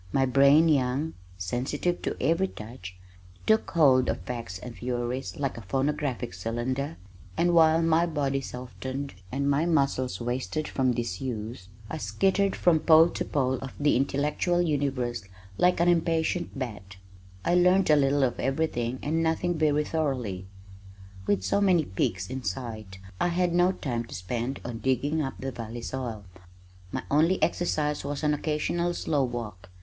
My 0.11 0.25
brain 0.25 0.67
young, 0.67 1.13
sensitive 1.37 2.01
to 2.01 2.17
every 2.19 2.47
touch, 2.47 2.95
took 3.45 3.69
hold 3.69 4.09
of 4.09 4.21
facts 4.21 4.57
and 4.57 4.75
theories 4.75 5.37
like 5.37 5.59
a 5.59 5.67
phonographic 5.67 6.33
cylinder, 6.33 6.97
and 7.37 7.53
while 7.53 7.83
my 7.83 8.07
body 8.07 8.41
softened 8.41 9.13
and 9.31 9.47
my 9.47 9.67
muscles 9.67 10.19
wasted 10.19 10.67
from 10.67 10.93
disuse, 10.93 11.69
I 11.87 11.97
skittered 11.97 12.55
from 12.55 12.79
pole 12.79 13.09
to 13.09 13.23
pole 13.23 13.59
of 13.59 13.73
the 13.79 13.95
intellectual 13.95 14.59
universe 14.59 15.21
like 15.59 15.79
an 15.79 15.87
impatient 15.87 16.57
bat. 16.57 16.95
I 17.45 17.53
learned 17.53 17.91
a 17.91 17.95
little 17.95 18.23
of 18.23 18.39
everything 18.39 18.97
and 19.03 19.21
nothing 19.21 19.55
very 19.55 19.83
thoroughly. 19.83 20.47
With 21.27 21.43
so 21.43 21.61
many 21.61 21.85
peaks 21.85 22.27
in 22.27 22.41
sight, 22.43 22.97
I 23.19 23.27
had 23.27 23.53
no 23.53 23.71
time 23.71 24.05
to 24.05 24.15
spend 24.15 24.61
on 24.65 24.79
digging 24.79 25.21
up 25.21 25.35
the 25.39 25.51
valley 25.51 25.83
soil. 25.83 26.25
My 26.91 27.03
only 27.11 27.39
exercise 27.43 28.03
was 28.03 28.23
an 28.23 28.33
occasional 28.33 28.95
slow 28.95 29.23
walk. 29.23 29.69